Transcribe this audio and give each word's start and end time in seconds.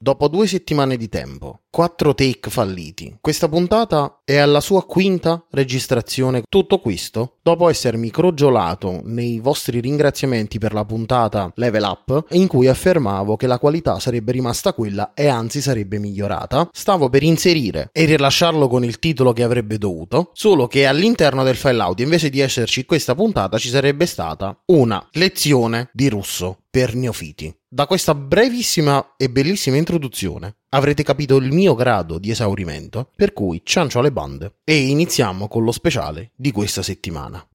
Dopo 0.00 0.28
due 0.28 0.46
settimane 0.46 0.96
di 0.96 1.08
tempo, 1.08 1.62
quattro 1.68 2.14
take 2.14 2.50
falliti, 2.50 3.18
questa 3.20 3.48
puntata 3.48 4.20
è 4.22 4.36
alla 4.36 4.60
sua 4.60 4.86
quinta 4.86 5.44
registrazione. 5.50 6.42
Tutto 6.48 6.78
questo 6.78 7.38
dopo 7.42 7.68
essermi 7.68 8.08
crogiolato 8.08 9.00
nei 9.02 9.40
vostri 9.40 9.80
ringraziamenti 9.80 10.60
per 10.60 10.72
la 10.72 10.84
puntata 10.84 11.50
Level 11.56 11.82
Up, 11.82 12.26
in 12.30 12.46
cui 12.46 12.68
affermavo 12.68 13.36
che 13.36 13.48
la 13.48 13.58
qualità 13.58 13.98
sarebbe 13.98 14.30
rimasta 14.30 14.72
quella 14.72 15.14
e 15.14 15.26
anzi 15.26 15.60
sarebbe 15.60 15.98
migliorata. 15.98 16.68
Stavo 16.70 17.08
per 17.08 17.24
inserire 17.24 17.88
e 17.90 18.04
rilasciarlo 18.04 18.68
con 18.68 18.84
il 18.84 19.00
titolo 19.00 19.32
che 19.32 19.42
avrebbe 19.42 19.78
dovuto, 19.78 20.30
solo 20.32 20.68
che 20.68 20.86
all'interno 20.86 21.42
del 21.42 21.56
file 21.56 21.82
audio 21.82 22.04
invece 22.04 22.30
di 22.30 22.38
esserci 22.38 22.84
questa 22.84 23.16
puntata 23.16 23.58
ci 23.58 23.68
sarebbe 23.68 24.06
stata 24.06 24.56
una 24.66 25.04
lezione 25.14 25.90
di 25.92 26.08
russo 26.08 26.58
per 26.70 26.94
neofiti. 26.94 27.52
Da 27.70 27.86
questa 27.86 28.14
brevissima 28.14 29.12
e 29.18 29.28
bellissima 29.28 29.76
introduzione 29.76 30.54
avrete 30.70 31.02
capito 31.02 31.36
il 31.36 31.52
mio 31.52 31.74
grado 31.74 32.18
di 32.18 32.30
esaurimento, 32.30 33.10
per 33.14 33.34
cui 33.34 33.60
ciancio 33.62 33.98
alle 33.98 34.10
bande 34.10 34.60
e 34.64 34.86
iniziamo 34.86 35.48
con 35.48 35.64
lo 35.64 35.70
speciale 35.70 36.30
di 36.34 36.50
questa 36.50 36.82
settimana. 36.82 37.46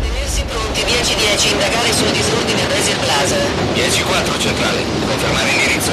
Tenersi 0.00 0.44
pronti 0.44 0.80
10-10, 0.82 1.50
indagare 1.50 1.92
sul 1.92 2.10
disordine 2.12 2.62
a 2.62 2.68
Resir 2.68 2.98
Plaza. 3.00 3.36
10-4 3.74 4.38
centrale, 4.38 4.84
confermare 5.08 5.50
indirizzo. 5.50 5.90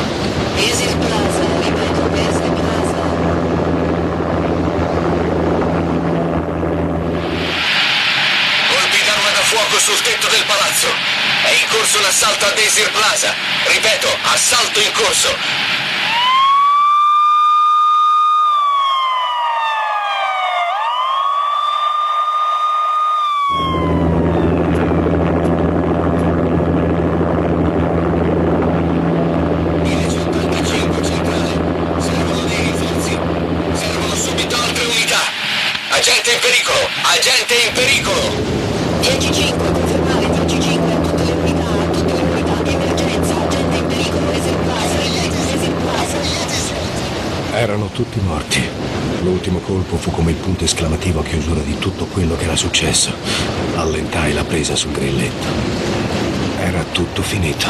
Resir 0.54 0.96
Plaza, 0.98 1.42
ripeto, 1.64 2.08
Resir 2.14 2.52
Plaza. 2.54 3.06
Colpi 8.68 9.00
d'arma 9.06 9.32
da 9.32 9.44
fuoco 9.78 9.80
sul 9.80 10.02
tetto 10.02 10.28
del 10.28 10.44
palazzo. 10.46 10.88
È 11.44 11.52
in 11.52 11.68
corso 11.70 12.02
l'assalto 12.02 12.46
a 12.46 12.52
Desir 12.52 12.90
Plaza. 12.92 13.34
Ripeto, 13.66 14.18
assalto 14.24 14.80
in 14.80 14.92
corso. 14.92 15.67
Erano 47.68 47.88
tutti 47.88 48.18
morti. 48.22 48.62
L'ultimo 49.24 49.60
colpo 49.60 49.98
fu 49.98 50.10
come 50.10 50.32
il 50.32 50.38
punto 50.38 50.64
esclamativo 50.64 51.20
a 51.20 51.24
chiusura 51.24 51.60
di 51.60 51.78
tutto 51.78 52.06
quello 52.06 52.38
che 52.38 52.46
era 52.46 52.56
successo. 52.56 53.12
Allentai 53.76 54.32
la 54.32 54.46
presa 54.46 54.74
sul 54.74 54.94
grilletto. 54.94 55.48
Era 56.60 56.82
tutto 56.94 57.22
finito. 57.22 57.68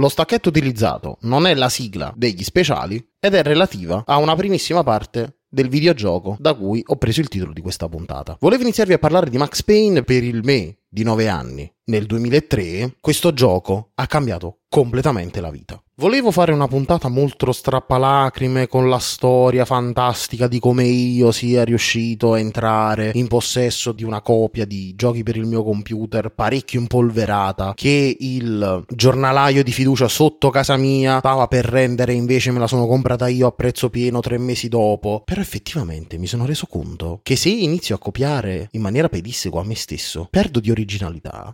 Lo 0.00 0.08
stacchetto 0.08 0.48
utilizzato 0.48 1.18
non 1.20 1.46
è 1.46 1.54
la 1.54 1.68
sigla 1.68 2.12
degli 2.16 2.42
speciali 2.42 2.96
ed 3.20 3.34
è 3.34 3.42
relativa 3.44 4.02
a 4.04 4.16
una 4.16 4.34
primissima 4.34 4.82
parte 4.82 5.42
del 5.48 5.68
videogioco 5.68 6.36
da 6.40 6.54
cui 6.54 6.82
ho 6.84 6.96
preso 6.96 7.20
il 7.20 7.28
titolo 7.28 7.52
di 7.52 7.60
questa 7.60 7.88
puntata. 7.88 8.36
Volevo 8.40 8.62
iniziarvi 8.62 8.94
a 8.94 8.98
parlare 8.98 9.30
di 9.30 9.38
Max 9.38 9.62
Payne 9.62 10.02
per 10.02 10.24
il 10.24 10.40
me 10.42 10.78
di 10.92 11.04
9 11.04 11.26
anni. 11.26 11.72
Nel 11.84 12.06
2003 12.06 12.96
questo 13.00 13.32
gioco 13.32 13.90
ha 13.94 14.06
cambiato 14.06 14.58
completamente 14.68 15.40
la 15.40 15.50
vita. 15.50 15.82
Volevo 15.96 16.30
fare 16.30 16.52
una 16.52 16.66
puntata 16.66 17.08
molto 17.08 17.52
strappalacrime 17.52 18.66
con 18.66 18.88
la 18.88 18.98
storia 18.98 19.66
fantastica 19.66 20.48
di 20.48 20.58
come 20.58 20.84
io 20.84 21.30
sia 21.32 21.64
riuscito 21.64 22.32
a 22.32 22.38
entrare 22.38 23.10
in 23.14 23.28
possesso 23.28 23.92
di 23.92 24.02
una 24.02 24.22
copia 24.22 24.64
di 24.64 24.94
giochi 24.94 25.22
per 25.22 25.36
il 25.36 25.44
mio 25.44 25.62
computer 25.62 26.30
parecchio 26.30 26.80
impolverata 26.80 27.74
che 27.76 28.16
il 28.18 28.84
giornalaio 28.88 29.62
di 29.62 29.70
fiducia 29.70 30.08
sotto 30.08 30.48
casa 30.48 30.76
mia 30.78 31.18
stava 31.18 31.46
per 31.46 31.66
rendere 31.66 32.14
invece 32.14 32.50
me 32.52 32.58
la 32.58 32.66
sono 32.66 32.86
comprata 32.86 33.28
io 33.28 33.46
a 33.46 33.52
prezzo 33.52 33.90
pieno 33.90 34.20
tre 34.20 34.38
mesi 34.38 34.68
dopo. 34.68 35.22
Però 35.24 35.40
effettivamente 35.42 36.16
mi 36.16 36.26
sono 36.26 36.46
reso 36.46 36.66
conto 36.66 37.20
che 37.22 37.36
se 37.36 37.50
inizio 37.50 37.94
a 37.94 37.98
copiare 37.98 38.68
in 38.72 38.80
maniera 38.80 39.10
pedissequa 39.10 39.60
a 39.60 39.64
me 39.64 39.74
stesso 39.74 40.26
perdo 40.30 40.58
di 40.58 40.70
originalità 40.70 40.81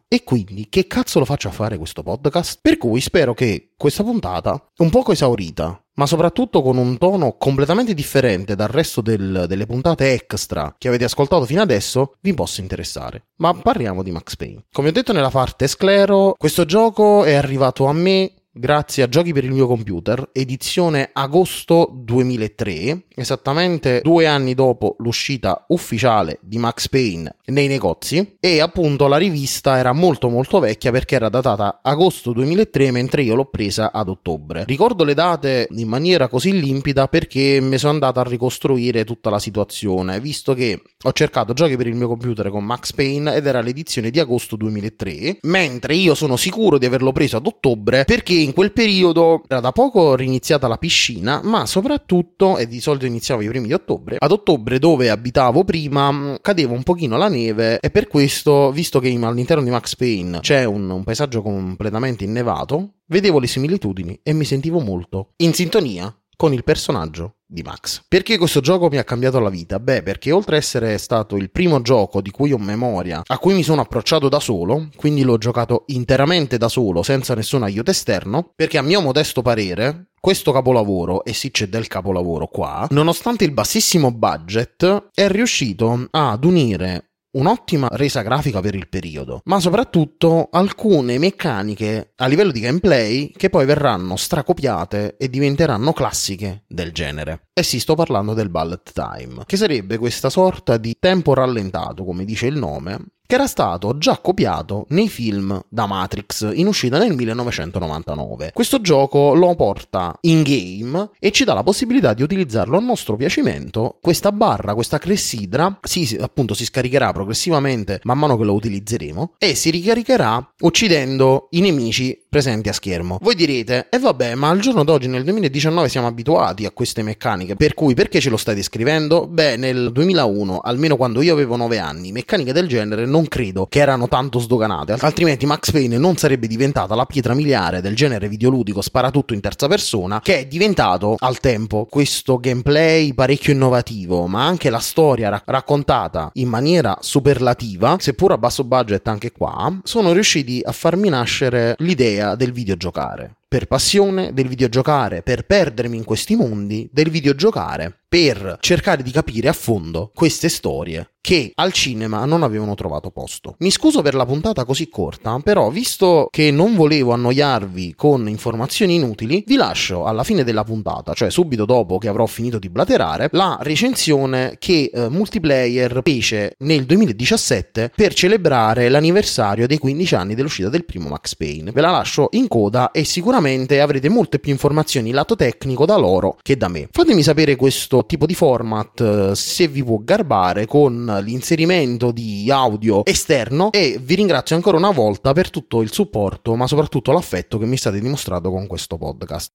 e 0.08 0.24
quindi 0.24 0.68
che 0.68 0.86
cazzo 0.86 1.18
lo 1.18 1.24
faccio 1.24 1.48
a 1.48 1.52
fare 1.52 1.78
questo 1.78 2.02
podcast? 2.02 2.58
Per 2.60 2.76
cui 2.78 3.00
spero 3.00 3.34
che 3.34 3.72
questa 3.76 4.02
puntata, 4.02 4.70
un 4.78 4.90
poco 4.90 5.12
esaurita, 5.12 5.82
ma 5.94 6.06
soprattutto 6.06 6.62
con 6.62 6.76
un 6.76 6.96
tono 6.98 7.36
completamente 7.36 7.94
differente 7.94 8.54
dal 8.54 8.68
resto 8.68 9.00
del- 9.00 9.44
delle 9.48 9.66
puntate 9.66 10.12
extra 10.12 10.74
che 10.78 10.88
avete 10.88 11.04
ascoltato 11.04 11.44
fino 11.44 11.60
adesso, 11.60 12.14
vi 12.20 12.34
possa 12.34 12.60
interessare. 12.60 13.28
Ma 13.36 13.52
parliamo 13.54 14.02
di 14.02 14.10
Max 14.12 14.36
Payne. 14.36 14.64
Come 14.72 14.88
ho 14.88 14.92
detto 14.92 15.12
nella 15.12 15.30
parte 15.30 15.66
sclero, 15.66 16.34
questo 16.38 16.64
gioco 16.64 17.24
è 17.24 17.34
arrivato 17.34 17.86
a 17.86 17.92
me 17.92 18.32
grazie 18.52 19.02
a 19.02 19.08
Giochi 19.08 19.32
per 19.32 19.44
il 19.44 19.52
mio 19.52 19.66
computer, 19.66 20.30
edizione 20.32 21.10
agosto 21.12 21.90
2003, 21.92 23.04
esattamente 23.14 24.00
due 24.02 24.26
anni 24.26 24.54
dopo 24.54 24.96
l'uscita 24.98 25.64
ufficiale 25.68 26.38
di 26.42 26.58
Max 26.58 26.88
Payne 26.88 27.36
nei 27.46 27.68
negozi 27.68 28.36
e 28.40 28.60
appunto 28.60 29.06
la 29.06 29.16
rivista 29.16 29.78
era 29.78 29.92
molto 29.92 30.28
molto 30.28 30.58
vecchia 30.58 30.90
perché 30.90 31.14
era 31.14 31.28
datata 31.28 31.80
agosto 31.82 32.32
2003 32.32 32.90
mentre 32.90 33.22
io 33.22 33.34
l'ho 33.34 33.46
presa 33.46 33.92
ad 33.92 34.08
ottobre. 34.08 34.64
Ricordo 34.66 35.04
le 35.04 35.14
date 35.14 35.68
in 35.70 35.88
maniera 35.88 36.28
così 36.28 36.58
limpida 36.58 37.08
perché 37.08 37.60
mi 37.60 37.78
sono 37.78 37.92
andato 37.92 38.20
a 38.20 38.24
ricostruire 38.24 39.04
tutta 39.04 39.30
la 39.30 39.38
situazione, 39.38 40.20
visto 40.20 40.54
che 40.54 40.82
ho 41.04 41.12
cercato 41.12 41.52
Giochi 41.52 41.76
per 41.76 41.86
il 41.86 41.94
mio 41.94 42.08
computer 42.08 42.50
con 42.50 42.64
Max 42.64 42.92
Payne 42.92 43.36
ed 43.36 43.46
era 43.46 43.60
l'edizione 43.60 44.10
di 44.10 44.18
agosto 44.18 44.56
2003, 44.56 45.38
mentre 45.42 45.94
io 45.94 46.16
sono 46.16 46.36
sicuro 46.36 46.76
di 46.76 46.86
averlo 46.86 47.12
preso 47.12 47.36
ad 47.36 47.46
ottobre 47.46 48.04
perché 48.04 48.32
in 48.32 48.52
quel 48.52 48.72
periodo 48.72 49.44
era 49.46 49.60
da 49.60 49.70
poco 49.70 50.16
riniziata 50.16 50.66
la 50.66 50.76
piscina, 50.76 51.40
ma 51.44 51.66
soprattutto, 51.66 52.58
e 52.58 52.66
di 52.66 52.80
solito 52.80 53.06
iniziava 53.06 53.44
i 53.44 53.46
primi 53.46 53.68
di 53.68 53.74
ottobre, 53.74 54.16
ad 54.18 54.32
ottobre 54.32 54.80
dove 54.80 55.08
abitavo 55.08 55.62
prima 55.62 56.10
mh, 56.10 56.38
cadeva 56.40 56.72
un 56.72 56.82
pochino 56.82 57.16
la 57.16 57.28
neve 57.28 57.78
e 57.78 57.90
per 57.90 58.08
questo, 58.08 58.72
visto 58.72 58.98
che 58.98 59.16
all'interno 59.22 59.62
di 59.62 59.70
Max 59.70 59.94
Payne 59.94 60.40
c'è 60.40 60.64
un, 60.64 60.90
un 60.90 61.04
paesaggio 61.04 61.42
completamente 61.42 62.24
innevato, 62.24 62.94
vedevo 63.06 63.38
le 63.38 63.46
similitudini 63.46 64.18
e 64.20 64.32
mi 64.32 64.44
sentivo 64.44 64.80
molto 64.80 65.30
in 65.36 65.54
sintonia 65.54 66.12
con 66.38 66.52
il 66.52 66.62
personaggio 66.62 67.38
di 67.44 67.62
Max. 67.62 68.04
Perché 68.06 68.38
questo 68.38 68.60
gioco 68.60 68.88
mi 68.88 68.98
ha 68.98 69.02
cambiato 69.02 69.40
la 69.40 69.48
vita? 69.48 69.80
Beh, 69.80 70.04
perché 70.04 70.30
oltre 70.30 70.54
a 70.54 70.58
essere 70.58 70.96
stato 70.98 71.34
il 71.34 71.50
primo 71.50 71.82
gioco 71.82 72.20
di 72.20 72.30
cui 72.30 72.52
ho 72.52 72.58
memoria, 72.58 73.22
a 73.26 73.38
cui 73.38 73.54
mi 73.54 73.64
sono 73.64 73.80
approcciato 73.80 74.28
da 74.28 74.38
solo, 74.38 74.88
quindi 74.94 75.22
l'ho 75.22 75.36
giocato 75.36 75.82
interamente 75.88 76.56
da 76.56 76.68
solo, 76.68 77.02
senza 77.02 77.34
nessun 77.34 77.64
aiuto 77.64 77.90
esterno, 77.90 78.52
perché 78.54 78.78
a 78.78 78.82
mio 78.82 79.00
modesto 79.00 79.42
parere 79.42 80.10
questo 80.20 80.52
capolavoro, 80.52 81.24
e 81.24 81.32
sì 81.32 81.50
c'è 81.50 81.68
del 81.68 81.88
capolavoro 81.88 82.46
qua, 82.46 82.86
nonostante 82.90 83.44
il 83.44 83.52
bassissimo 83.52 84.12
budget, 84.12 85.10
è 85.12 85.28
riuscito 85.28 86.06
ad 86.10 86.44
unire 86.44 87.07
un'ottima 87.38 87.88
resa 87.92 88.22
grafica 88.22 88.60
per 88.60 88.74
il 88.74 88.88
periodo, 88.88 89.40
ma 89.44 89.60
soprattutto 89.60 90.48
alcune 90.50 91.18
meccaniche 91.18 92.12
a 92.16 92.26
livello 92.26 92.50
di 92.50 92.60
gameplay 92.60 93.30
che 93.30 93.48
poi 93.48 93.64
verranno 93.64 94.16
stracopiate 94.16 95.16
e 95.16 95.30
diventeranno 95.30 95.92
classiche 95.92 96.64
del 96.66 96.92
genere. 96.92 97.48
E 97.52 97.62
sì, 97.62 97.78
sto 97.78 97.94
parlando 97.94 98.34
del 98.34 98.50
bullet 98.50 98.92
time, 98.92 99.44
che 99.46 99.56
sarebbe 99.56 99.98
questa 99.98 100.30
sorta 100.30 100.76
di 100.76 100.96
tempo 100.98 101.32
rallentato, 101.32 102.04
come 102.04 102.24
dice 102.24 102.46
il 102.46 102.56
nome, 102.56 102.98
che 103.28 103.34
era 103.34 103.46
stato 103.46 103.98
già 103.98 104.16
copiato 104.16 104.86
nei 104.88 105.10
film 105.10 105.60
da 105.68 105.84
Matrix 105.84 106.50
in 106.54 106.66
uscita 106.66 106.96
nel 106.96 107.14
1999. 107.14 108.52
Questo 108.54 108.80
gioco 108.80 109.34
lo 109.34 109.54
porta 109.54 110.16
in 110.22 110.42
game 110.42 111.10
e 111.18 111.30
ci 111.30 111.44
dà 111.44 111.52
la 111.52 111.62
possibilità 111.62 112.14
di 112.14 112.22
utilizzarlo 112.22 112.78
a 112.78 112.80
nostro 112.80 113.16
piacimento. 113.16 113.98
Questa 114.00 114.32
barra, 114.32 114.72
questa 114.72 114.96
cressidra, 114.96 115.78
si, 115.82 116.16
appunto 116.18 116.54
si 116.54 116.64
scaricherà 116.64 117.12
progressivamente 117.12 118.00
man 118.04 118.18
mano 118.18 118.38
che 118.38 118.44
lo 118.44 118.54
utilizzeremo 118.54 119.34
e 119.36 119.54
si 119.54 119.68
ricaricherà 119.68 120.54
uccidendo 120.60 121.48
i 121.50 121.60
nemici 121.60 122.18
presenti 122.30 122.70
a 122.70 122.72
schermo. 122.72 123.18
Voi 123.20 123.34
direte, 123.34 123.88
e 123.90 123.96
eh 123.96 123.98
vabbè, 123.98 124.36
ma 124.36 124.48
al 124.48 124.60
giorno 124.60 124.84
d'oggi 124.84 125.08
nel 125.08 125.24
2019 125.24 125.88
siamo 125.88 126.06
abituati 126.06 126.64
a 126.64 126.70
queste 126.70 127.02
meccaniche, 127.02 127.56
per 127.56 127.74
cui 127.74 127.94
perché 127.94 128.20
ce 128.20 128.30
lo 128.30 128.36
stai 128.36 128.54
descrivendo? 128.54 129.26
Beh, 129.26 129.56
nel 129.56 129.92
2001, 129.92 130.60
almeno 130.60 130.96
quando 130.96 131.20
io 131.20 131.32
avevo 131.34 131.56
9 131.56 131.78
anni, 131.78 132.12
meccaniche 132.12 132.52
del 132.52 132.68
genere 132.68 133.06
non 133.06 133.17
credo 133.26 133.66
che 133.66 133.80
erano 133.80 134.06
tanto 134.06 134.38
sdoganate, 134.38 134.96
altrimenti 135.00 135.46
Max 135.46 135.72
Payne 135.72 135.98
non 135.98 136.16
sarebbe 136.16 136.46
diventata 136.46 136.94
la 136.94 137.06
pietra 137.06 137.34
miliare 137.34 137.80
del 137.80 137.96
genere 137.96 138.28
videoludico 138.28 138.80
sparatutto 138.80 139.34
in 139.34 139.40
terza 139.40 139.66
persona, 139.66 140.20
che 140.20 140.40
è 140.40 140.46
diventato 140.46 141.16
al 141.18 141.40
tempo 141.40 141.86
questo 141.90 142.38
gameplay 142.38 143.14
parecchio 143.14 143.52
innovativo, 143.52 144.26
ma 144.26 144.46
anche 144.46 144.70
la 144.70 144.78
storia 144.78 145.28
rac- 145.30 145.48
raccontata 145.48 146.30
in 146.34 146.48
maniera 146.48 146.96
superlativa, 147.00 147.96
seppur 147.98 148.32
a 148.32 148.38
basso 148.38 148.64
budget 148.64 149.08
anche 149.08 149.32
qua, 149.32 149.76
sono 149.82 150.12
riusciti 150.12 150.60
a 150.64 150.72
farmi 150.72 151.08
nascere 151.08 151.74
l'idea 151.78 152.34
del 152.34 152.52
videogiocare. 152.52 153.32
Per 153.48 153.66
passione 153.66 154.34
del 154.34 154.46
videogiocare, 154.46 155.22
per 155.22 155.46
perdermi 155.46 155.96
in 155.96 156.04
questi 156.04 156.36
mondi 156.36 156.86
del 156.92 157.08
videogiocare, 157.08 158.00
per 158.08 158.56
cercare 158.60 159.02
di 159.02 159.10
capire 159.10 159.48
a 159.48 159.52
fondo 159.52 160.10
queste 160.14 160.48
storie 160.48 161.10
che 161.28 161.52
al 161.56 161.72
cinema 161.72 162.24
non 162.24 162.42
avevano 162.42 162.74
trovato 162.74 163.10
posto. 163.10 163.56
Mi 163.58 163.70
scuso 163.70 164.00
per 164.00 164.14
la 164.14 164.24
puntata 164.24 164.64
così 164.64 164.88
corta, 164.88 165.38
però 165.44 165.68
visto 165.68 166.28
che 166.30 166.50
non 166.50 166.74
volevo 166.74 167.12
annoiarvi 167.12 167.94
con 167.94 168.26
informazioni 168.30 168.94
inutili, 168.94 169.44
vi 169.46 169.56
lascio 169.56 170.06
alla 170.06 170.24
fine 170.24 170.42
della 170.42 170.64
puntata, 170.64 171.12
cioè 171.12 171.30
subito 171.30 171.66
dopo 171.66 171.98
che 171.98 172.08
avrò 172.08 172.24
finito 172.24 172.58
di 172.58 172.70
blaterare, 172.70 173.28
la 173.32 173.58
recensione 173.60 174.56
che 174.58 174.90
eh, 174.90 175.10
Multiplayer 175.10 176.00
fece 176.02 176.54
nel 176.60 176.86
2017 176.86 177.92
per 177.94 178.14
celebrare 178.14 178.88
l'anniversario 178.88 179.66
dei 179.66 179.76
15 179.76 180.14
anni 180.14 180.34
dell'uscita 180.34 180.70
del 180.70 180.86
primo 180.86 181.10
Max 181.10 181.34
Payne. 181.34 181.72
Ve 181.72 181.82
la 181.82 181.90
lascio 181.90 182.28
in 182.32 182.48
coda 182.48 182.90
e 182.90 183.04
sicuramente 183.04 183.82
avrete 183.82 184.08
molte 184.08 184.38
più 184.38 184.50
informazioni 184.50 185.10
lato 185.10 185.36
tecnico 185.36 185.84
da 185.84 185.96
loro 185.96 186.38
che 186.40 186.56
da 186.56 186.68
me. 186.68 186.88
Fatemi 186.90 187.22
sapere 187.22 187.54
questo 187.54 187.97
tipo 188.04 188.26
di 188.26 188.34
format 188.34 189.00
eh, 189.00 189.34
se 189.34 189.68
vi 189.68 189.82
può 189.84 189.98
garbare 190.02 190.66
con 190.66 191.20
l'inserimento 191.22 192.10
di 192.10 192.50
audio 192.50 193.04
esterno 193.04 193.70
e 193.72 193.98
vi 194.00 194.14
ringrazio 194.14 194.56
ancora 194.56 194.76
una 194.76 194.90
volta 194.90 195.32
per 195.32 195.50
tutto 195.50 195.82
il 195.82 195.92
supporto 195.92 196.54
ma 196.54 196.66
soprattutto 196.66 197.12
l'affetto 197.12 197.58
che 197.58 197.66
mi 197.66 197.76
state 197.76 198.00
dimostrato 198.00 198.50
con 198.50 198.66
questo 198.66 198.96
podcast. 198.98 199.52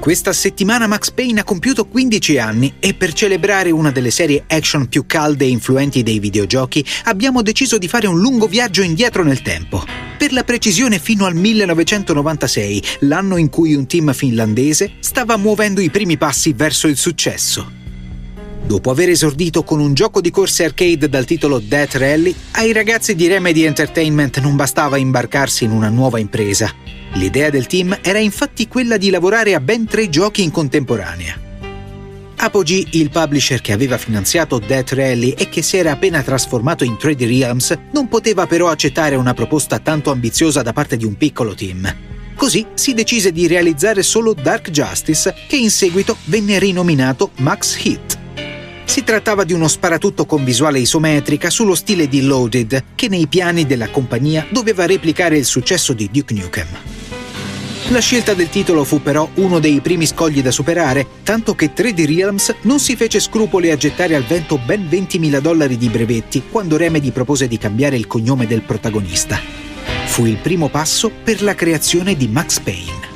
Questa 0.00 0.32
settimana 0.32 0.86
Max 0.86 1.10
Payne 1.10 1.40
ha 1.40 1.44
compiuto 1.44 1.84
15 1.84 2.38
anni 2.38 2.72
e 2.80 2.94
per 2.94 3.12
celebrare 3.12 3.70
una 3.70 3.90
delle 3.90 4.10
serie 4.10 4.44
action 4.46 4.88
più 4.88 5.04
calde 5.04 5.44
e 5.44 5.48
influenti 5.48 6.02
dei 6.02 6.18
videogiochi 6.18 6.82
abbiamo 7.04 7.42
deciso 7.42 7.76
di 7.76 7.86
fare 7.86 8.06
un 8.06 8.18
lungo 8.18 8.46
viaggio 8.46 8.80
indietro 8.80 9.22
nel 9.22 9.42
tempo. 9.42 9.84
Per 10.16 10.32
la 10.32 10.42
precisione 10.42 10.98
fino 10.98 11.26
al 11.26 11.34
1996, 11.34 12.82
l'anno 13.00 13.36
in 13.36 13.50
cui 13.50 13.74
un 13.74 13.86
team 13.86 14.14
finlandese 14.14 14.92
stava 15.00 15.36
muovendo 15.36 15.82
i 15.82 15.90
primi 15.90 16.16
passi 16.16 16.54
verso 16.54 16.88
il 16.88 16.96
successo. 16.96 17.70
Dopo 18.66 18.90
aver 18.90 19.10
esordito 19.10 19.64
con 19.64 19.80
un 19.80 19.92
gioco 19.92 20.22
di 20.22 20.30
corse 20.30 20.64
arcade 20.64 21.10
dal 21.10 21.26
titolo 21.26 21.58
Death 21.58 21.96
Rally, 21.96 22.34
ai 22.52 22.72
ragazzi 22.72 23.14
di 23.14 23.26
Remedy 23.26 23.64
Entertainment 23.64 24.38
non 24.40 24.56
bastava 24.56 24.96
imbarcarsi 24.96 25.64
in 25.64 25.72
una 25.72 25.90
nuova 25.90 26.18
impresa. 26.18 26.99
L'idea 27.14 27.50
del 27.50 27.66
team 27.66 27.98
era 28.02 28.18
infatti 28.18 28.68
quella 28.68 28.96
di 28.96 29.10
lavorare 29.10 29.54
a 29.54 29.60
ben 29.60 29.86
tre 29.86 30.08
giochi 30.08 30.42
in 30.42 30.50
contemporanea. 30.50 31.48
Apogee, 32.42 32.86
il 32.92 33.10
publisher 33.10 33.60
che 33.60 33.72
aveva 33.72 33.98
finanziato 33.98 34.58
Death 34.58 34.92
Rally 34.92 35.34
e 35.36 35.50
che 35.50 35.60
si 35.60 35.76
era 35.76 35.92
appena 35.92 36.22
trasformato 36.22 36.84
in 36.84 36.96
3D 36.98 37.26
Realms, 37.26 37.78
non 37.92 38.08
poteva 38.08 38.46
però 38.46 38.68
accettare 38.68 39.14
una 39.14 39.34
proposta 39.34 39.78
tanto 39.78 40.10
ambiziosa 40.10 40.62
da 40.62 40.72
parte 40.72 40.96
di 40.96 41.04
un 41.04 41.16
piccolo 41.16 41.54
team. 41.54 41.94
Così 42.34 42.64
si 42.72 42.94
decise 42.94 43.32
di 43.32 43.46
realizzare 43.46 44.02
solo 44.02 44.32
Dark 44.32 44.70
Justice, 44.70 45.34
che 45.46 45.56
in 45.56 45.70
seguito 45.70 46.16
venne 46.24 46.58
rinominato 46.58 47.32
Max 47.36 47.84
Hit. 47.84 48.18
Si 48.86 49.04
trattava 49.04 49.44
di 49.44 49.52
uno 49.52 49.68
sparatutto 49.68 50.24
con 50.24 50.42
visuale 50.42 50.78
isometrica 50.78 51.50
sullo 51.50 51.74
stile 51.74 52.08
di 52.08 52.22
Loaded, 52.22 52.84
che 52.94 53.08
nei 53.08 53.26
piani 53.26 53.66
della 53.66 53.90
compagnia 53.90 54.46
doveva 54.50 54.86
replicare 54.86 55.36
il 55.36 55.44
successo 55.44 55.92
di 55.92 56.08
Duke 56.10 56.32
Nukem. 56.32 56.99
La 57.90 57.98
scelta 57.98 58.34
del 58.34 58.48
titolo 58.48 58.84
fu 58.84 59.02
però 59.02 59.28
uno 59.34 59.58
dei 59.58 59.80
primi 59.80 60.06
scogli 60.06 60.42
da 60.42 60.52
superare, 60.52 61.04
tanto 61.24 61.56
che 61.56 61.72
3D 61.74 62.06
Realms 62.06 62.54
non 62.62 62.78
si 62.78 62.94
fece 62.94 63.18
scrupoli 63.18 63.72
a 63.72 63.76
gettare 63.76 64.14
al 64.14 64.22
vento 64.22 64.58
ben 64.64 64.86
20.000 64.88 65.40
dollari 65.40 65.76
di 65.76 65.88
brevetti 65.88 66.44
quando 66.48 66.76
Remedy 66.76 67.10
propose 67.10 67.48
di 67.48 67.58
cambiare 67.58 67.96
il 67.96 68.06
cognome 68.06 68.46
del 68.46 68.62
protagonista. 68.62 69.40
Fu 70.06 70.24
il 70.24 70.36
primo 70.36 70.68
passo 70.68 71.10
per 71.10 71.42
la 71.42 71.56
creazione 71.56 72.14
di 72.14 72.28
Max 72.28 72.60
Payne. 72.60 73.08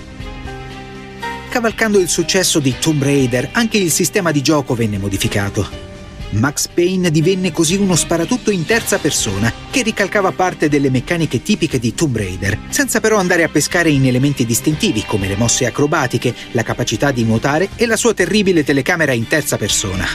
Cavalcando 1.51 2.01
il 2.01 2.09
successo 2.09 2.59
di 2.59 2.75
Tomb 2.77 3.01
Raider, 3.01 3.51
anche 3.53 3.79
il 3.79 3.93
sistema 3.93 4.33
di 4.33 4.43
gioco 4.43 4.75
venne 4.75 4.99
modificato. 4.99 5.94
Max 6.35 6.69
Payne 6.69 7.11
divenne 7.11 7.53
così 7.53 7.77
uno 7.77 7.97
sparatutto 7.97 8.51
in 8.51 8.65
terza 8.65 8.99
persona 8.99 9.53
che 9.71 9.83
ricalcava 9.83 10.33
parte 10.33 10.69
delle 10.69 10.91
meccaniche 10.91 11.43
tipiche 11.43 11.79
di 11.79 11.95
Tomb 11.95 12.17
Raider, 12.17 12.59
senza 12.69 13.01
però 13.01 13.19
andare 13.19 13.45
a 13.45 13.49
pescare 13.49 13.91
in 13.91 14.07
elementi 14.07 14.45
distintivi 14.45 15.05
come 15.07 15.29
le 15.29 15.37
mosse 15.37 15.67
acrobatiche, 15.67 16.35
la 16.53 16.63
capacità 16.63 17.11
di 17.11 17.25
nuotare 17.25 17.71
e 17.77 17.87
la 17.87 17.97
sua 17.97 18.15
terribile 18.15 18.65
telecamera 18.65 19.13
in 19.13 19.27
terza 19.27 19.57
persona. 19.57 20.07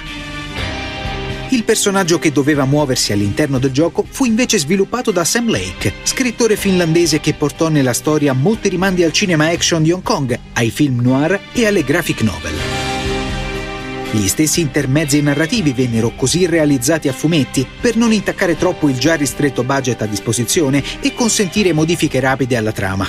Il 1.51 1.63
personaggio 1.63 2.19
che 2.19 2.31
doveva 2.31 2.65
muoversi 2.65 3.11
all'interno 3.11 3.57
del 3.57 3.71
gioco 3.71 4.05
fu 4.07 4.25
invece 4.25 4.59
sviluppato 4.59 5.09
da 5.09 5.25
Sam 5.25 5.49
Lake, 5.49 5.93
scrittore 6.03 6.55
finlandese 6.55 7.19
che 7.19 7.33
portò 7.33 7.69
nella 7.69 7.93
storia 7.93 8.33
molti 8.33 8.69
rimandi 8.69 9.03
al 9.03 9.11
cinema 9.11 9.47
action 9.47 9.81
di 9.81 9.91
Hong 9.91 10.03
Kong, 10.03 10.37
ai 10.53 10.69
film 10.69 11.01
noir 11.01 11.39
e 11.53 11.65
alle 11.65 11.83
graphic 11.83 12.21
novel. 12.21 12.88
Gli 14.11 14.27
stessi 14.27 14.61
intermezzi 14.61 15.21
narrativi 15.21 15.71
vennero 15.71 16.09
così 16.15 16.47
realizzati 16.47 17.07
a 17.07 17.13
fumetti 17.13 17.65
per 17.79 17.95
non 17.95 18.11
intaccare 18.11 18.57
troppo 18.57 18.89
il 18.89 18.97
già 18.97 19.13
ristretto 19.13 19.63
budget 19.63 20.01
a 20.01 20.07
disposizione 20.07 20.83
e 20.99 21.13
consentire 21.13 21.73
modifiche 21.73 22.19
rapide 22.19 22.57
alla 22.57 22.71
trama. 22.71 23.07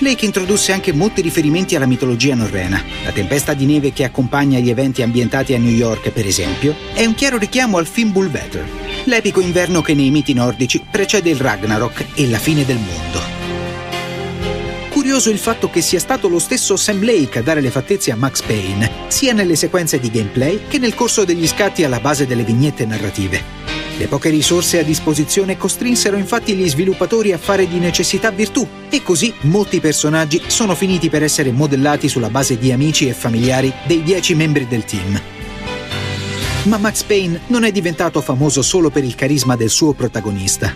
Lake 0.00 0.26
introdusse 0.26 0.72
anche 0.72 0.92
molti 0.92 1.22
riferimenti 1.22 1.74
alla 1.74 1.86
mitologia 1.86 2.34
norrena. 2.34 2.82
La 3.04 3.12
tempesta 3.12 3.54
di 3.54 3.64
neve 3.64 3.94
che 3.94 4.04
accompagna 4.04 4.58
gli 4.58 4.68
eventi 4.68 5.00
ambientati 5.00 5.54
a 5.54 5.58
New 5.58 5.72
York, 5.72 6.10
per 6.10 6.26
esempio, 6.26 6.74
è 6.92 7.06
un 7.06 7.14
chiaro 7.14 7.38
richiamo 7.38 7.78
al 7.78 7.86
Fimbulvetr, 7.86 8.64
l'epico 9.04 9.40
inverno 9.40 9.80
che 9.80 9.94
nei 9.94 10.10
miti 10.10 10.34
nordici 10.34 10.84
precede 10.90 11.30
il 11.30 11.36
Ragnarok 11.36 12.04
e 12.14 12.28
la 12.28 12.38
fine 12.38 12.66
del 12.66 12.76
mondo 12.76 13.35
curioso 15.06 15.30
il 15.30 15.38
fatto 15.38 15.70
che 15.70 15.82
sia 15.82 16.00
stato 16.00 16.26
lo 16.26 16.40
stesso 16.40 16.74
Sam 16.74 17.04
Lake 17.04 17.38
a 17.38 17.42
dare 17.42 17.60
le 17.60 17.70
fattezze 17.70 18.10
a 18.10 18.16
Max 18.16 18.42
Payne, 18.42 18.90
sia 19.06 19.32
nelle 19.32 19.54
sequenze 19.54 20.00
di 20.00 20.10
gameplay 20.10 20.62
che 20.66 20.78
nel 20.78 20.96
corso 20.96 21.24
degli 21.24 21.46
scatti 21.46 21.84
alla 21.84 22.00
base 22.00 22.26
delle 22.26 22.42
vignette 22.42 22.84
narrative. 22.84 23.40
Le 23.98 24.08
poche 24.08 24.30
risorse 24.30 24.80
a 24.80 24.82
disposizione 24.82 25.56
costrinsero 25.56 26.16
infatti 26.16 26.54
gli 26.54 26.68
sviluppatori 26.68 27.30
a 27.30 27.38
fare 27.38 27.68
di 27.68 27.78
necessità 27.78 28.32
virtù 28.32 28.66
e 28.90 29.04
così 29.04 29.32
molti 29.42 29.78
personaggi 29.78 30.42
sono 30.48 30.74
finiti 30.74 31.08
per 31.08 31.22
essere 31.22 31.52
modellati 31.52 32.08
sulla 32.08 32.28
base 32.28 32.58
di 32.58 32.72
amici 32.72 33.06
e 33.08 33.12
familiari 33.12 33.72
dei 33.86 34.02
dieci 34.02 34.34
membri 34.34 34.66
del 34.66 34.84
team. 34.84 35.22
Ma 36.64 36.78
Max 36.78 37.04
Payne 37.04 37.42
non 37.46 37.62
è 37.62 37.70
diventato 37.70 38.20
famoso 38.20 38.60
solo 38.60 38.90
per 38.90 39.04
il 39.04 39.14
carisma 39.14 39.54
del 39.54 39.70
suo 39.70 39.92
protagonista. 39.92 40.74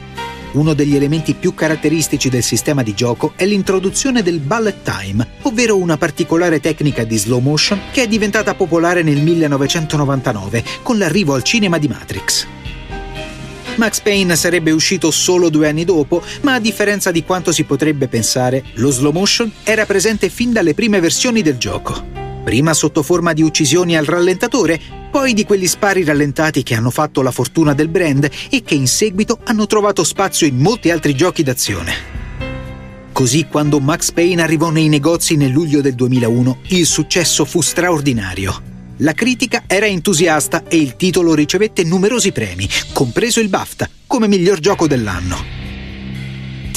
Uno 0.52 0.74
degli 0.74 0.96
elementi 0.96 1.34
più 1.34 1.54
caratteristici 1.54 2.28
del 2.28 2.42
sistema 2.42 2.82
di 2.82 2.92
gioco 2.92 3.34
è 3.36 3.46
l'introduzione 3.46 4.22
del 4.22 4.40
bullet 4.40 4.82
time, 4.82 5.26
ovvero 5.42 5.76
una 5.76 5.96
particolare 5.96 6.58
tecnica 6.58 7.04
di 7.04 7.16
slow 7.16 7.38
motion 7.38 7.80
che 7.92 8.02
è 8.02 8.08
diventata 8.08 8.54
popolare 8.54 9.02
nel 9.02 9.20
1999 9.22 10.64
con 10.82 10.98
l'arrivo 10.98 11.34
al 11.34 11.44
cinema 11.44 11.78
di 11.78 11.86
Matrix. 11.86 12.46
Max 13.76 14.00
Payne 14.00 14.34
sarebbe 14.34 14.72
uscito 14.72 15.12
solo 15.12 15.48
due 15.48 15.68
anni 15.68 15.84
dopo, 15.84 16.22
ma 16.42 16.54
a 16.54 16.60
differenza 16.60 17.12
di 17.12 17.22
quanto 17.24 17.52
si 17.52 17.62
potrebbe 17.62 18.08
pensare, 18.08 18.64
lo 18.74 18.90
slow 18.90 19.12
motion 19.12 19.50
era 19.62 19.86
presente 19.86 20.28
fin 20.28 20.52
dalle 20.52 20.74
prime 20.74 20.98
versioni 21.00 21.42
del 21.42 21.56
gioco. 21.58 22.29
Prima 22.42 22.72
sotto 22.72 23.02
forma 23.02 23.32
di 23.32 23.42
uccisioni 23.42 23.96
al 23.96 24.06
rallentatore, 24.06 24.80
poi 25.10 25.34
di 25.34 25.44
quegli 25.44 25.66
spari 25.66 26.04
rallentati 26.04 26.62
che 26.62 26.74
hanno 26.74 26.90
fatto 26.90 27.20
la 27.22 27.30
fortuna 27.30 27.74
del 27.74 27.88
brand 27.88 28.28
e 28.48 28.62
che 28.62 28.74
in 28.74 28.86
seguito 28.86 29.38
hanno 29.44 29.66
trovato 29.66 30.04
spazio 30.04 30.46
in 30.46 30.56
molti 30.56 30.90
altri 30.90 31.14
giochi 31.14 31.42
d'azione. 31.42 32.18
Così 33.12 33.46
quando 33.46 33.80
Max 33.80 34.12
Payne 34.12 34.40
arrivò 34.40 34.70
nei 34.70 34.88
negozi 34.88 35.36
nel 35.36 35.50
luglio 35.50 35.80
del 35.82 35.94
2001, 35.94 36.58
il 36.68 36.86
successo 36.86 37.44
fu 37.44 37.60
straordinario. 37.60 38.68
La 38.98 39.12
critica 39.12 39.64
era 39.66 39.86
entusiasta 39.86 40.64
e 40.68 40.76
il 40.76 40.96
titolo 40.96 41.34
ricevette 41.34 41.84
numerosi 41.84 42.32
premi, 42.32 42.68
compreso 42.92 43.40
il 43.40 43.48
BAFTA, 43.48 43.88
come 44.06 44.28
miglior 44.28 44.60
gioco 44.60 44.86
dell'anno. 44.86 45.59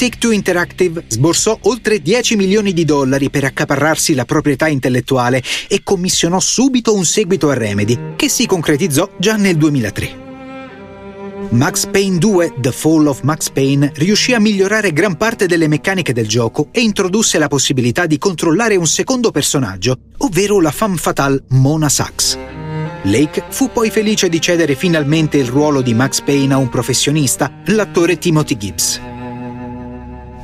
Take-Two 0.04 0.32
Interactive 0.32 1.04
sborsò 1.06 1.56
oltre 1.62 2.02
10 2.02 2.36
milioni 2.36 2.74
di 2.74 2.84
dollari 2.84 3.30
per 3.30 3.44
accaparrarsi 3.44 4.12
la 4.12 4.26
proprietà 4.26 4.68
intellettuale 4.68 5.42
e 5.66 5.82
commissionò 5.82 6.40
subito 6.40 6.94
un 6.94 7.06
seguito 7.06 7.48
a 7.48 7.54
Remedy, 7.54 8.12
che 8.14 8.28
si 8.28 8.44
concretizzò 8.44 9.12
già 9.16 9.36
nel 9.36 9.56
2003. 9.56 10.22
Max 11.52 11.86
Payne 11.86 12.18
2 12.18 12.52
The 12.58 12.70
Fall 12.70 13.06
of 13.06 13.22
Max 13.22 13.48
Payne 13.48 13.92
riuscì 13.94 14.34
a 14.34 14.40
migliorare 14.40 14.92
gran 14.92 15.16
parte 15.16 15.46
delle 15.46 15.68
meccaniche 15.68 16.12
del 16.12 16.28
gioco 16.28 16.68
e 16.70 16.82
introdusse 16.82 17.38
la 17.38 17.48
possibilità 17.48 18.04
di 18.04 18.18
controllare 18.18 18.76
un 18.76 18.86
secondo 18.86 19.30
personaggio, 19.30 19.96
ovvero 20.18 20.60
la 20.60 20.70
femme 20.70 20.98
fatale 20.98 21.44
Mona 21.48 21.88
Sachs. 21.88 22.36
Lake 23.04 23.44
fu 23.48 23.70
poi 23.72 23.88
felice 23.88 24.28
di 24.28 24.38
cedere 24.38 24.74
finalmente 24.74 25.38
il 25.38 25.46
ruolo 25.46 25.80
di 25.80 25.94
Max 25.94 26.20
Payne 26.20 26.52
a 26.52 26.58
un 26.58 26.68
professionista, 26.68 27.50
l'attore 27.68 28.18
Timothy 28.18 28.58
Gibbs. 28.58 29.12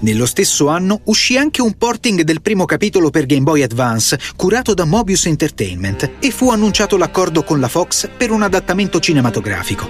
Nello 0.00 0.24
stesso 0.24 0.68
anno 0.68 1.02
uscì 1.04 1.36
anche 1.36 1.60
un 1.60 1.74
porting 1.74 2.22
del 2.22 2.40
primo 2.40 2.64
capitolo 2.64 3.10
per 3.10 3.26
Game 3.26 3.42
Boy 3.42 3.62
Advance, 3.62 4.18
curato 4.34 4.72
da 4.72 4.86
Mobius 4.86 5.26
Entertainment, 5.26 6.12
e 6.20 6.30
fu 6.30 6.50
annunciato 6.50 6.96
l'accordo 6.96 7.42
con 7.42 7.60
la 7.60 7.68
Fox 7.68 8.08
per 8.16 8.30
un 8.30 8.42
adattamento 8.42 8.98
cinematografico. 8.98 9.88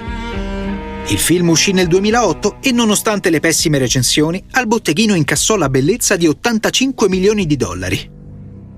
Il 1.06 1.18
film 1.18 1.50
uscì 1.50 1.70
nel 1.70 1.86
2008 1.86 2.56
e 2.60 2.72
nonostante 2.72 3.30
le 3.30 3.38
pessime 3.38 3.78
recensioni, 3.78 4.42
al 4.52 4.66
botteghino 4.66 5.14
incassò 5.14 5.54
la 5.56 5.68
bellezza 5.68 6.16
di 6.16 6.26
85 6.26 7.08
milioni 7.08 7.46
di 7.46 7.56
dollari. 7.56 8.10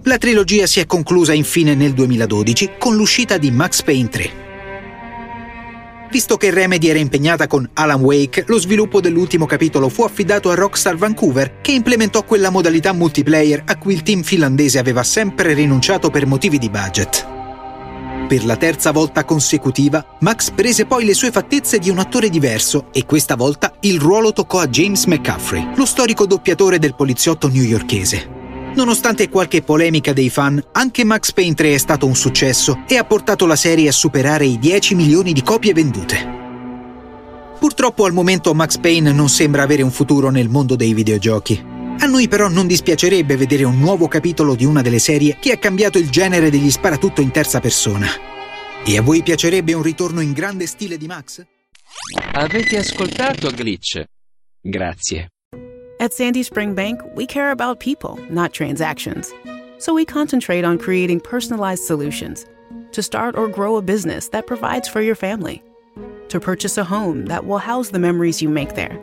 La 0.04 0.18
trilogia 0.18 0.66
si 0.66 0.80
è 0.80 0.86
conclusa 0.86 1.32
infine 1.32 1.74
nel 1.74 1.94
2012 1.94 2.72
con 2.78 2.94
l'uscita 2.94 3.38
di 3.38 3.50
Max 3.50 3.82
Payne 3.82 4.08
3. 4.08 4.51
Visto 6.12 6.36
che 6.36 6.50
Remedy 6.50 6.88
era 6.88 6.98
impegnata 6.98 7.46
con 7.46 7.66
Alan 7.72 8.02
Wake, 8.02 8.44
lo 8.46 8.58
sviluppo 8.58 9.00
dell'ultimo 9.00 9.46
capitolo 9.46 9.88
fu 9.88 10.02
affidato 10.02 10.50
a 10.50 10.54
Rockstar 10.54 10.94
Vancouver, 10.94 11.62
che 11.62 11.72
implementò 11.72 12.22
quella 12.24 12.50
modalità 12.50 12.92
multiplayer 12.92 13.62
a 13.64 13.78
cui 13.78 13.94
il 13.94 14.02
team 14.02 14.20
finlandese 14.20 14.78
aveva 14.78 15.04
sempre 15.04 15.54
rinunciato 15.54 16.10
per 16.10 16.26
motivi 16.26 16.58
di 16.58 16.68
budget. 16.68 17.26
Per 18.28 18.44
la 18.44 18.56
terza 18.58 18.90
volta 18.90 19.24
consecutiva, 19.24 20.04
Max 20.20 20.50
prese 20.50 20.84
poi 20.84 21.06
le 21.06 21.14
sue 21.14 21.30
fattezze 21.30 21.78
di 21.78 21.88
un 21.88 21.98
attore 21.98 22.28
diverso 22.28 22.88
e 22.92 23.06
questa 23.06 23.34
volta 23.34 23.72
il 23.80 23.98
ruolo 23.98 24.34
toccò 24.34 24.58
a 24.58 24.68
James 24.68 25.06
McCaffrey, 25.06 25.70
lo 25.76 25.86
storico 25.86 26.26
doppiatore 26.26 26.78
del 26.78 26.94
poliziotto 26.94 27.48
newyorkese. 27.48 28.41
Nonostante 28.74 29.28
qualche 29.28 29.62
polemica 29.62 30.12
dei 30.12 30.30
fan, 30.30 30.62
anche 30.72 31.04
Max 31.04 31.32
Payne 31.32 31.54
3 31.54 31.74
è 31.74 31.78
stato 31.78 32.06
un 32.06 32.16
successo 32.16 32.84
e 32.88 32.96
ha 32.96 33.04
portato 33.04 33.46
la 33.46 33.56
serie 33.56 33.88
a 33.88 33.92
superare 33.92 34.46
i 34.46 34.58
10 34.58 34.94
milioni 34.94 35.32
di 35.32 35.42
copie 35.42 35.74
vendute. 35.74 36.40
Purtroppo 37.58 38.06
al 38.06 38.12
momento 38.12 38.54
Max 38.54 38.78
Payne 38.78 39.12
non 39.12 39.28
sembra 39.28 39.62
avere 39.62 39.82
un 39.82 39.90
futuro 39.90 40.30
nel 40.30 40.48
mondo 40.48 40.74
dei 40.74 40.94
videogiochi. 40.94 41.62
A 41.98 42.06
noi 42.06 42.26
però 42.26 42.48
non 42.48 42.66
dispiacerebbe 42.66 43.36
vedere 43.36 43.64
un 43.64 43.78
nuovo 43.78 44.08
capitolo 44.08 44.54
di 44.54 44.64
una 44.64 44.82
delle 44.82 44.98
serie 44.98 45.36
che 45.38 45.52
ha 45.52 45.58
cambiato 45.58 45.98
il 45.98 46.10
genere 46.10 46.50
degli 46.50 46.70
sparatutto 46.70 47.20
in 47.20 47.30
terza 47.30 47.60
persona. 47.60 48.08
E 48.84 48.96
a 48.96 49.02
voi 49.02 49.22
piacerebbe 49.22 49.74
un 49.74 49.82
ritorno 49.82 50.20
in 50.20 50.32
grande 50.32 50.66
stile 50.66 50.96
di 50.96 51.06
Max? 51.06 51.44
Avete 52.32 52.78
ascoltato 52.78 53.50
Glitch? 53.50 54.02
Grazie. 54.60 55.28
At 56.02 56.12
Sandy 56.12 56.42
Spring 56.42 56.74
Bank, 56.74 57.00
we 57.14 57.28
care 57.28 57.52
about 57.52 57.78
people, 57.78 58.18
not 58.28 58.52
transactions. 58.52 59.32
So 59.78 59.94
we 59.94 60.04
concentrate 60.04 60.64
on 60.64 60.76
creating 60.76 61.20
personalized 61.20 61.84
solutions 61.84 62.44
to 62.90 63.04
start 63.04 63.36
or 63.36 63.46
grow 63.46 63.76
a 63.76 63.82
business 63.82 64.26
that 64.30 64.48
provides 64.48 64.88
for 64.88 65.00
your 65.00 65.14
family, 65.14 65.62
to 66.28 66.40
purchase 66.40 66.76
a 66.76 66.82
home 66.82 67.26
that 67.26 67.46
will 67.46 67.58
house 67.58 67.90
the 67.90 68.00
memories 68.00 68.42
you 68.42 68.48
make 68.48 68.74
there, 68.74 69.00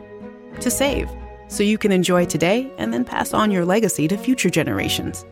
to 0.60 0.70
save 0.70 1.08
so 1.48 1.62
you 1.62 1.78
can 1.78 1.90
enjoy 1.90 2.26
today 2.26 2.70
and 2.76 2.92
then 2.92 3.06
pass 3.06 3.32
on 3.32 3.50
your 3.50 3.64
legacy 3.64 4.06
to 4.06 4.18
future 4.18 4.50
generations. 4.50 5.24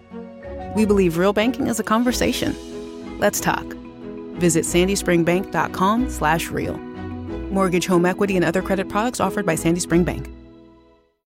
We 0.74 0.86
believe 0.86 1.18
real 1.18 1.34
banking 1.34 1.66
is 1.66 1.78
a 1.78 1.84
conversation. 1.84 2.56
Let's 3.18 3.40
talk. 3.40 3.66
Visit 4.38 4.64
sandyspringbank.com 4.64 6.08
slash 6.08 6.48
real. 6.48 6.78
Mortgage, 6.78 7.84
home 7.84 8.06
equity, 8.06 8.36
and 8.36 8.44
other 8.46 8.62
credit 8.62 8.88
products 8.88 9.20
offered 9.20 9.44
by 9.44 9.54
Sandy 9.54 9.80
Spring 9.80 10.02
Bank. 10.02 10.30